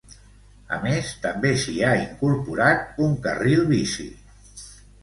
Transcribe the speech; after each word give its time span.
A 0.77 0.79
més, 0.85 1.11
també 1.25 1.51
s'hi 1.65 1.75
ha 1.83 1.91
incorporat 2.01 2.99
un 3.11 3.15
carril 3.29 3.67
bici. 3.77 4.09